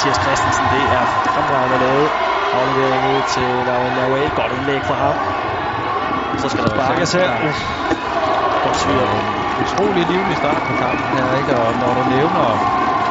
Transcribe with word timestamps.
Mathias 0.00 0.16
Christensen. 0.16 0.66
Det 0.70 0.92
er 0.92 1.06
fremragende 1.06 1.78
lavet. 1.78 2.10
Aflevering 2.52 3.06
ud 3.06 3.22
til 3.22 3.66
Lauren 3.66 3.94
Lauer. 3.94 4.28
Godt 4.34 4.52
indlæg 4.52 4.82
fra 4.84 4.94
ham. 4.94 5.14
Så 6.38 6.48
skal 6.48 6.64
der 6.64 6.70
sparkes 6.70 7.12
her. 7.12 7.30
Godt 8.64 8.76
sviger. 8.76 9.06
Utrolig 9.60 10.06
livlig 10.06 10.36
start 10.36 10.62
på 10.66 10.72
kampen 10.74 11.18
her, 11.18 11.34
ikke? 11.34 11.56
Og 11.56 11.76
når 11.76 11.94
du 11.94 12.02
nævner 12.02 12.58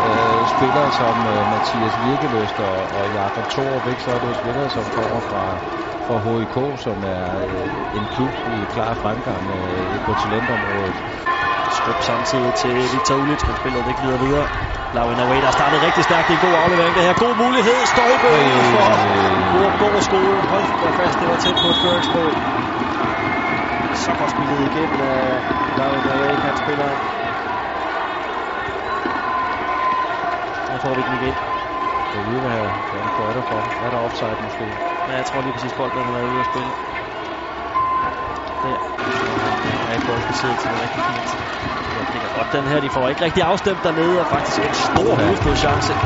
øh, 0.06 0.48
spillere 0.48 0.92
som 0.92 1.28
øh, 1.28 1.48
Mathias 1.50 2.02
Virkeløst 2.02 2.60
og, 2.60 2.92
og 2.92 3.12
Jakob 3.12 3.48
Thorup, 3.50 3.88
ikke? 3.88 4.04
så 4.04 4.12
er 4.12 4.20
det 4.20 4.28
jo 4.28 4.34
spillere, 4.34 4.70
som 4.70 4.86
kommer 4.90 5.22
fra, 5.22 5.60
fra 6.08 6.18
HIK, 6.40 6.82
som 6.84 7.04
er 7.04 7.46
øh, 7.50 7.72
en 7.94 8.08
klub 8.08 8.34
i 8.46 8.66
klar 8.66 8.94
fremgang 8.94 9.52
øh, 9.52 10.02
på 10.06 10.14
talentområdet. 10.14 11.04
Skub 11.70 12.02
samtidig 12.02 12.56
til 12.56 12.92
Victor 12.92 13.16
Ulic, 13.16 13.48
men 13.48 13.56
spillet 13.56 13.88
ikke 13.88 14.02
videre 14.02 14.20
videre. 14.20 14.48
Lauren 14.92 15.20
Away, 15.20 15.42
der 15.42 15.52
startede 15.52 15.82
rigtig 15.82 16.04
stærkt. 16.04 16.28
Det 16.28 16.34
er 16.34 16.38
en 16.38 16.42
god 16.52 16.64
aflevering, 16.64 16.96
det 16.96 17.04
her. 17.04 17.14
God 17.14 17.36
mulighed. 17.36 17.86
Støjbe 17.86 18.28
for 18.72 19.70
Borgård 19.80 20.02
skole. 20.02 20.42
Hold 20.48 20.66
da 20.82 20.90
fast, 20.90 21.20
det 21.20 21.28
var 21.28 21.36
tæt 21.36 21.56
på 21.62 21.70
et 21.70 21.78
føringsmål. 21.78 22.34
Så 23.94 24.14
godt 24.14 24.32
spillet 24.32 24.66
igennem 24.66 25.02
af 25.02 25.44
Lauren 25.76 26.08
Away, 26.08 26.36
kantspilleren. 26.38 27.00
Nu 30.72 30.80
får 30.80 30.96
vi 30.96 31.04
den 31.04 31.14
igen. 31.14 31.36
Det 32.14 32.20
er 32.22 32.40
hvad 32.40 33.02
han 33.02 33.12
fløjter 33.12 33.42
for. 33.42 33.66
Er 33.80 33.90
der 33.90 33.98
offside 33.98 34.38
måske? 34.40 34.80
Ja, 35.08 35.16
jeg 35.16 35.26
tror 35.26 35.42
lige 35.42 35.54
præcis, 35.54 35.74
bolden 35.74 36.06
har 36.06 36.12
været 36.12 36.26
ude 36.26 36.40
at 36.40 36.46
spille. 36.46 36.74
Der. 38.64 38.78
Ja, 39.64 39.94
i 39.96 40.00
boldbesiddelse. 40.00 40.70
Det 40.70 40.76
er 40.76 40.80
rigtig 40.82 41.02
fint. 41.02 41.38
Det 42.12 42.24
er 42.24 42.30
godt 42.30 42.52
den 42.52 42.68
her. 42.68 42.80
De 42.80 42.90
får 42.90 43.10
ikke 43.10 43.24
rigtig 43.26 43.44
afstemt 43.44 43.84
dernede, 43.84 44.22
og 44.22 44.28
faktisk 44.28 44.60
en 44.60 44.74
stor 44.74 45.20
ja. 45.20 45.26
hovedstødchance. 45.26 45.98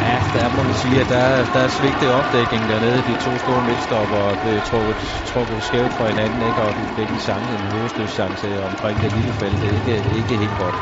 Ja, 0.00 0.22
der 0.32 0.48
må 0.48 0.62
man 0.62 0.74
sige, 0.74 1.00
at 1.00 1.08
der, 1.08 1.44
der 1.44 1.60
er 1.60 1.68
svigtet 1.68 2.10
opdækning 2.10 2.68
dernede. 2.68 3.02
De 3.02 3.14
to 3.16 3.38
store 3.38 3.62
midtstopper 3.62 4.34
blev 4.34 4.62
trukket, 4.62 5.22
trukket 5.24 5.62
skævt 5.62 5.92
fra 5.92 6.06
hinanden, 6.06 6.42
ikke? 6.42 6.62
og 6.62 6.76
de 6.76 6.88
fik 6.88 7.10
en 7.10 7.18
chance, 7.18 7.54
en 7.54 7.64
hovedstødchance 7.64 8.62
omkring 8.62 9.02
det 9.02 9.12
lille 9.12 9.32
felt. 9.32 9.60
Det 9.60 9.68
er 9.70 9.74
ikke, 9.74 10.04
ikke 10.10 10.36
helt 10.36 10.56
godt. 10.56 10.80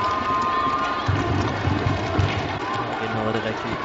Det 2.99 3.05
er 3.05 3.09
noget 3.09 3.29
af 3.29 3.33
det 3.35 3.45
rigtige 3.45 3.79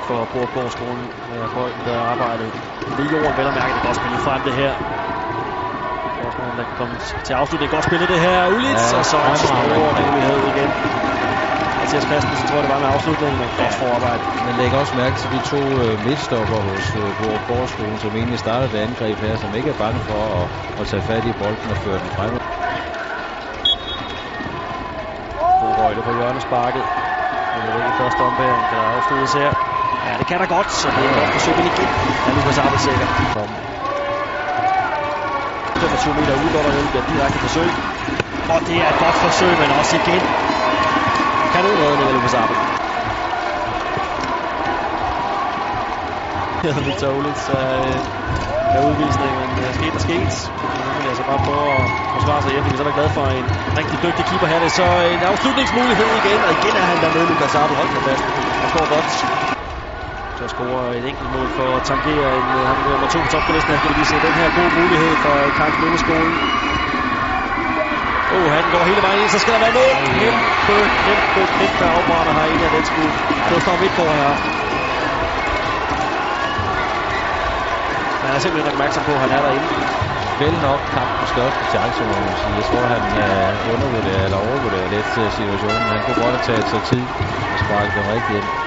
for 0.00 0.24
Borgårdsskolen. 0.24 1.10
Bolden, 1.54 1.84
der 1.84 1.98
arbejdet 1.98 2.52
lige 2.86 3.08
jorden, 3.08 3.36
vel 3.36 3.46
og 3.46 3.54
mærke, 3.54 3.74
det 3.74 3.82
godt 3.82 3.96
spillet 3.96 4.20
frem 4.20 4.42
det 4.42 4.54
her 4.54 4.74
spørgsmål, 6.54 6.58
der 6.58 6.64
kan 6.64 6.76
komme 6.76 6.98
til 7.26 7.32
afslutning. 7.32 7.70
Godt 7.70 7.84
spillet 7.84 8.08
det 8.08 8.20
her, 8.20 8.48
Ulitz, 8.48 8.92
ja, 8.92 8.98
og 8.98 9.04
så 9.04 9.16
en 9.16 9.36
stor 9.36 10.06
mulighed 10.06 10.46
igen. 10.46 10.70
Mathias 11.78 12.04
Christensen 12.04 12.46
tror 12.48 12.56
jeg, 12.56 12.62
det 12.62 12.72
var 12.74 12.78
med 12.78 12.88
afslutningen, 12.88 13.38
men 13.38 13.50
godt 13.56 13.74
forarbejde. 13.78 14.24
Man 14.44 14.54
lægger 14.54 14.78
også 14.78 14.96
mærke 14.96 15.16
til 15.16 15.30
de 15.30 15.40
to 15.40 15.60
øh, 15.82 16.00
midtstopper 16.00 16.60
hos 16.70 16.94
øh, 16.96 17.16
Borgårdsskolen, 17.18 17.98
som 17.98 18.16
egentlig 18.16 18.38
startede 18.38 18.72
det 18.72 18.78
angreb 18.78 19.18
her, 19.20 19.36
som 19.36 19.54
ikke 19.54 19.70
er 19.70 19.78
bange 19.84 20.00
for 20.00 20.20
at, 20.40 20.48
at 20.80 20.86
tage 20.86 21.02
fat 21.02 21.24
i 21.24 21.32
bolden 21.32 21.70
og 21.70 21.76
føre 21.76 21.98
den 21.98 22.10
frem. 22.10 22.32
God 25.60 25.74
røgle 25.78 26.02
på 26.02 26.12
hjørnesparket. 26.12 26.84
Det 27.54 27.62
er 27.70 27.78
ikke 27.78 27.92
første 27.92 28.20
ombæring, 28.20 28.70
der 28.70 28.80
afsluttes 28.94 29.32
her. 29.32 29.50
Ja, 30.06 30.12
det 30.18 30.26
kan 30.26 30.38
der 30.40 30.46
godt, 30.46 30.70
så 30.70 30.88
det 30.96 31.06
er 31.06 31.14
godt 31.20 31.32
forsøg 31.32 31.58
igen. 31.58 31.88
Ja, 32.26 32.32
Lukas 32.32 32.58
Abel 32.58 32.78
sikker. 32.78 33.73
25 35.84 36.14
meter 36.14 36.34
ude, 36.34 36.50
hvor 36.50 36.62
og 36.62 36.88
bliver 36.90 37.04
direkte 37.12 37.38
forsøg. 37.38 37.70
Og 38.48 38.60
det 38.68 38.76
er 38.82 38.88
et 38.88 38.98
godt 39.04 39.16
forsøg, 39.24 39.58
men 39.58 39.70
også 39.70 39.96
igen. 39.96 40.22
Kanonredning 41.52 42.08
af 42.08 42.14
Lukas 42.14 42.34
Abel. 42.34 42.56
hedder 46.62 46.84
Victor 46.90 47.08
Olitz 47.16 47.48
er, 47.48 47.54
er 48.76 48.80
udvisningen. 48.80 49.50
Det 49.50 49.58
er 49.58 49.62
øh, 49.62 49.68
øh, 49.68 49.74
sket 49.74 49.94
og 49.94 50.00
sket. 50.00 50.52
Nu 50.76 50.92
vil 50.96 51.08
altså 51.08 51.24
bare 51.30 51.38
prøve 51.38 51.84
at 51.84 51.90
forsvare 52.12 52.42
sig 52.42 52.52
hjem. 52.52 52.64
så 52.76 52.82
er 52.84 52.90
så 52.90 52.92
glad 53.00 53.08
for 53.08 53.26
en 53.28 53.46
rigtig 53.78 53.96
dygtig 54.02 54.24
keeper 54.30 54.46
her. 54.46 54.58
Det 54.58 54.66
er 54.72 54.76
så 54.82 54.88
en 55.14 55.22
afslutningsmulighed 55.32 56.10
igen, 56.24 56.40
og 56.46 56.52
igen 56.58 56.74
er 56.80 56.86
han 56.90 56.98
dernede, 57.04 57.26
Lukas 57.26 57.54
Abel. 57.54 57.76
Hold 57.76 57.90
fast. 58.10 58.24
Han 58.60 58.68
står 58.68 58.86
godt 58.94 59.08
til 60.36 60.44
at 60.44 60.50
score 60.50 60.98
et 60.98 61.08
enkelt 61.08 61.30
mål 61.30 61.50
for 61.50 61.76
at 61.76 61.82
tangere 61.82 62.38
en, 62.38 62.54
han 62.54 62.76
nummer 62.78 63.06
to 63.06 63.20
på 63.20 63.28
topforlisten. 63.28 63.70
Han 63.70 63.78
skal 63.78 63.90
lige 63.90 64.04
se 64.04 64.20
den 64.20 64.36
her 64.36 64.50
gode 64.50 64.74
mulighed 64.74 65.16
for 65.16 65.50
Karls 65.50 65.78
Mindeskolen. 65.78 66.38
Oh, 68.30 68.52
han 68.52 68.70
går 68.70 68.84
hele 68.84 69.02
vejen 69.02 69.20
ind, 69.20 69.28
så 69.28 69.38
skal 69.38 69.52
der 69.52 69.58
være 69.60 69.72
mål. 69.72 69.96
Kæmpe, 70.06 70.90
kæmpe, 71.04 71.46
kæmpe 71.58 71.84
afbrænder 71.84 72.32
her 72.32 72.44
en 72.44 72.62
af 72.62 72.70
den 72.70 72.84
skud. 72.84 73.12
Det 73.48 73.62
står 73.62 73.76
Midtgaard 73.76 74.16
her. 74.16 74.36
Man 78.22 78.34
er 78.34 78.38
simpelthen 78.38 78.72
opmærksom 78.72 79.04
på, 79.04 79.14
at 79.14 79.20
han 79.20 79.30
er 79.32 79.42
derinde. 79.42 79.68
Vel 80.38 80.60
nok 80.60 80.80
kampens 80.90 81.28
største 81.28 81.64
chance, 81.64 82.04
må 82.04 82.20
man 82.20 82.36
sige. 82.36 82.56
Jeg 82.56 82.64
tror, 82.64 82.86
han 82.86 83.02
uh, 83.02 83.72
undervurderer 83.72 84.24
eller 84.24 84.36
overvurderer 84.36 84.88
lidt 84.88 85.18
uh, 85.18 85.30
situationen. 85.32 85.90
Han 85.90 86.02
kunne 86.02 86.14
godt 86.16 86.32
have 86.32 86.38
taget 86.38 86.68
sig 86.68 86.82
tid 86.82 87.08
og 87.52 87.58
sparket 87.58 87.94
den 87.94 88.08
rigtigt 88.08 88.38
ind. 88.38 88.63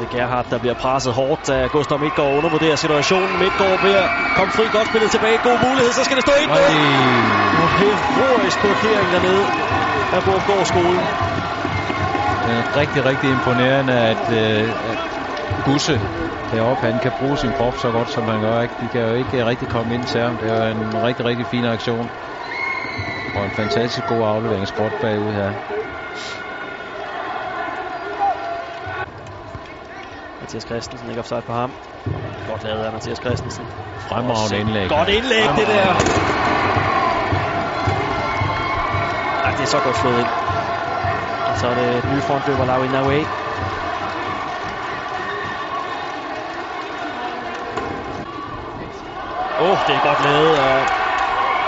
Det 0.00 0.14
er 0.14 0.18
Gerhardt, 0.18 0.50
der 0.50 0.58
bliver 0.58 0.74
presset 0.74 1.12
hårdt 1.12 1.48
af 1.50 1.70
Gustav 1.70 1.98
Midtgaard 2.00 2.34
undervurderer 2.34 2.76
situationen. 2.76 3.38
Midtgaard 3.38 3.84
at 3.84 4.10
komme 4.34 4.50
fri, 4.50 4.68
godt 4.68 4.86
spillet 4.86 5.10
tilbage. 5.10 5.38
God 5.38 5.58
mulighed, 5.68 5.92
så 5.92 6.04
skal 6.04 6.16
det 6.16 6.22
stå 6.22 6.32
1 6.42 6.48
0 6.48 7.68
Heroisk 8.16 8.60
blokering 8.60 9.12
dernede 9.12 9.46
af 10.12 10.24
Borgård 10.24 10.66
skolen. 10.66 11.00
Det 12.44 12.52
er 12.58 12.76
rigtig, 12.76 13.04
rigtig 13.04 13.30
imponerende, 13.30 13.92
at, 13.92 14.30
øh, 14.32 14.74
at 14.90 14.98
Gusse 15.64 16.00
heroppe, 16.50 16.86
han 16.86 16.98
kan 16.98 17.12
bruge 17.18 17.38
sin 17.38 17.52
krop 17.52 17.74
så 17.78 17.90
godt, 17.90 18.08
som 18.08 18.28
han 18.28 18.40
gør. 18.40 18.60
Ikke? 18.60 18.74
De 18.80 18.88
kan 18.88 19.00
jo 19.00 19.14
ikke 19.14 19.44
rigtig 19.44 19.68
komme 19.68 19.94
ind 19.94 20.04
til 20.04 20.20
ham. 20.20 20.38
Det 20.38 20.48
er 20.48 20.70
en 20.70 21.02
rigtig, 21.02 21.24
rigtig 21.24 21.46
fin 21.46 21.64
aktion. 21.64 22.10
Og 23.34 23.44
en 23.44 23.50
fantastisk 23.50 24.06
god 24.06 24.26
aflevering 24.26 24.68
skråt 24.68 24.92
bagud 25.00 25.32
her. 25.32 25.52
Mathias 30.50 30.66
Christensen 30.70 31.08
ikke 31.10 31.20
offside 31.20 31.42
på 31.46 31.52
ham. 31.52 31.72
Godt 32.46 32.62
lavet 32.64 32.84
af 32.84 32.92
Mathias 32.92 33.18
Christensen. 33.18 33.64
Fremragende 34.08 34.58
indlæg. 34.60 34.88
Godt 34.88 35.08
indlæg, 35.08 35.44
det 35.60 35.66
der. 35.74 35.86
Ja, 39.44 39.50
det 39.56 39.62
er 39.66 39.70
så 39.76 39.80
godt 39.84 39.96
slået 39.96 40.18
ind. 40.20 40.30
Og 41.50 41.56
så 41.60 41.66
er 41.72 41.74
det 41.74 42.04
nye 42.12 42.22
frontløber, 42.28 42.64
Lawi 42.64 42.88
Nawe. 42.88 43.20
Åh, 49.60 49.70
oh, 49.70 49.78
det 49.86 49.94
er 49.98 50.02
godt 50.08 50.20
lavet 50.28 50.54
af 50.68 50.78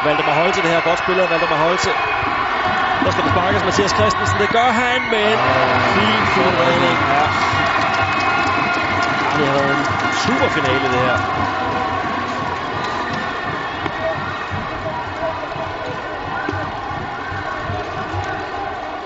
Valdemar 0.05 0.35
Holte, 0.41 0.63
det 0.63 0.71
her. 0.71 0.81
Godt 0.81 0.99
spillet 0.99 1.23
af 1.23 1.31
Valdemar 1.31 1.59
Holte. 1.67 1.91
Der 3.05 3.11
skal 3.11 3.25
det 3.25 3.33
sparkes 3.37 3.65
Mathias 3.69 3.93
Christensen. 3.99 4.37
Det 4.45 4.51
gør 4.59 4.71
han, 4.83 4.99
men 5.15 5.33
fin, 5.97 6.23
fin 6.35 6.53
redning. 6.63 6.97
Ja. 7.15 7.25
Det 9.37 9.47
har 9.47 9.53
været 9.53 9.79
en 9.79 9.85
super 10.13 10.49
finale, 10.49 10.85
det 10.89 10.99
her. 10.99 11.17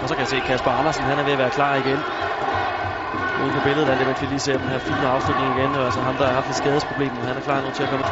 Og 0.02 0.08
så 0.08 0.14
kan 0.14 0.20
jeg 0.20 0.28
se 0.28 0.40
Kasper 0.40 0.70
Andersen, 0.70 1.04
han 1.04 1.18
er 1.18 1.22
ved 1.22 1.32
at 1.32 1.38
være 1.38 1.50
klar 1.50 1.74
igen. 1.74 2.04
Ude 3.42 3.52
på 3.52 3.60
billedet, 3.60 3.88
er 3.88 3.94
det, 3.94 4.06
mens 4.06 4.20
vi 4.22 4.26
lige 4.26 4.40
ser 4.40 4.58
den 4.58 4.68
her 4.68 4.78
fine 4.78 5.06
afslutning 5.06 5.56
igen. 5.56 5.70
Det 5.72 5.80
er 5.80 5.84
altså 5.84 6.00
ham, 6.00 6.16
der 6.16 6.26
har 6.26 6.34
haft 6.34 6.48
et 6.48 6.56
skadesproblem, 6.56 7.12
men 7.12 7.24
han 7.28 7.36
er 7.36 7.40
klar 7.40 7.60
nu 7.60 7.70
til 7.70 7.82
at 7.82 7.88
komme. 7.88 8.04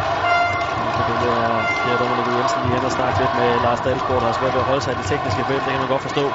Og 0.99 1.07
det 1.07 1.31
er 1.33 1.63
Per 1.85 1.97
Dominic 1.97 2.27
Jensen 2.37 2.63
lige 2.63 2.75
hen 2.75 2.85
og 2.85 2.93
snakke 2.93 3.19
lidt 3.19 3.35
med 3.35 3.61
Lars 3.61 3.81
Dalsgaard, 3.81 4.21
der 4.21 4.27
har 4.27 4.33
svært 4.33 4.53
ved 4.55 4.61
at 4.61 4.67
holde 4.67 4.81
sig 4.81 4.93
i 4.93 4.97
det 4.97 5.07
tekniske 5.07 5.45
felt. 5.45 5.65
Det 5.65 5.71
kan 5.73 5.81
man 5.81 5.89
godt 5.89 6.03
forstå. 6.03 6.33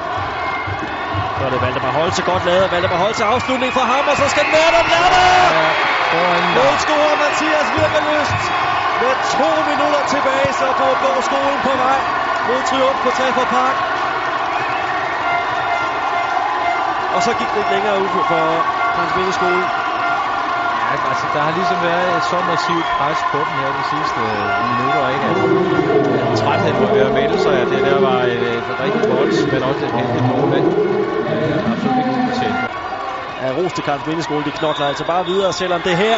Så 1.38 1.46
er 1.46 1.50
det 1.50 1.62
Valdemar 1.62 1.92
Holtze 1.92 2.22
godt 2.24 2.46
lavet. 2.46 2.72
Valdemar 2.72 2.98
Holtze 2.98 3.24
afslutning 3.24 3.74
fra 3.74 3.86
ham, 3.94 4.08
og 4.12 4.18
så 4.18 4.26
skal 4.34 4.44
den 4.44 4.52
med 4.52 4.68
der. 4.76 4.84
Den 4.84 4.94
er 5.06 5.10
der! 5.16 6.49
Målscorer 6.60 7.16
Mathias 7.24 7.68
Virkeløst. 7.78 8.40
Med 9.02 9.14
to 9.38 9.50
minutter 9.70 10.02
tilbage, 10.14 10.52
så 10.62 10.68
går 10.80 10.92
Blå 11.02 11.14
skolen 11.30 11.60
på 11.68 11.74
vej 11.86 12.00
mod 12.48 12.62
triumf 12.70 13.00
på 13.06 13.12
Træffer 13.18 13.46
Park. 13.56 13.78
Og 17.16 17.24
så 17.24 17.32
gik 17.40 17.48
det 17.48 17.56
lidt 17.56 17.70
længere 17.70 17.98
ud 18.04 18.10
for 18.32 18.66
Hans 19.00 19.36
skole. 19.36 19.66
Ja, 20.80 21.08
altså, 21.10 21.28
der 21.34 21.42
har 21.42 21.52
ligesom 21.52 21.82
været 21.82 22.18
et 22.18 22.24
så 22.24 22.42
massivt 22.42 22.88
pres 22.98 23.26
på 23.32 23.46
dem 23.48 23.54
her 23.56 23.72
de 23.72 23.84
sidste 23.84 24.22
øh, 24.22 24.66
minutter, 24.66 25.10
ikke? 25.10 25.26
At 25.26 25.38
trætheden 26.36 26.80
var 26.80 26.88
ved 26.88 27.00
at 27.00 27.14
melde 27.14 27.38
sig, 27.40 27.56
at 27.62 27.70
det 27.70 27.84
der 27.84 27.98
var 28.00 28.24
et, 28.24 28.58
et 28.58 28.80
rigtig 28.80 29.06
godt, 29.06 29.48
men 29.52 29.64
også 29.64 29.86
et 29.86 29.92
heldigt 29.92 30.26
mål, 30.26 30.54
ikke? 30.54 30.70
Øh, 31.28 31.72
absolut 31.72 31.98
ikke 31.98 32.12
fortjent 32.24 32.69
er 33.40 33.52
Ros 33.52 33.74
til 33.74 33.84
Karls 33.84 34.06
Mindeskole. 34.06 34.46
De 34.46 34.52
knokler 34.52 34.86
altså 34.86 35.06
bare 35.06 35.26
videre, 35.26 35.54
selvom 35.54 35.82
det 35.82 35.98
her 35.98 36.18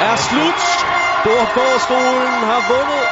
er 0.00 0.16
slut. 0.16 0.60
Dorfgårdskolen 1.24 2.42
har 2.50 2.60
vundet 2.72 3.02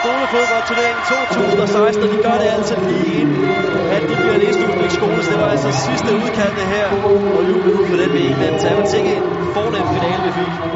skolefodboldturneringen 0.00 1.04
2016. 1.04 2.04
og 2.04 2.10
De 2.10 2.18
gør 2.26 2.36
det 2.42 2.48
altså 2.58 2.74
lige 2.88 3.20
ind, 3.20 3.32
at 3.96 4.02
de 4.10 4.14
bliver 4.22 4.38
læst 4.44 4.58
ud 4.58 4.90
skole. 4.98 5.22
Så 5.22 5.30
det 5.30 5.38
var 5.38 5.50
altså 5.56 5.70
sidste 5.86 6.10
udkald 6.22 6.54
det 6.60 6.68
her. 6.74 6.86
Og 7.36 7.40
jubel 7.48 7.70
ud 7.78 7.86
for 7.90 7.96
den 7.96 8.10
med 8.12 8.22
England. 8.30 8.60
Så 8.60 8.68
er 8.68 8.76
man 8.76 8.88
sikkert 8.94 9.16
en 9.16 9.54
fornem 9.54 9.86
finale, 9.96 10.22
vi 10.26 10.32
fik. 10.40 10.73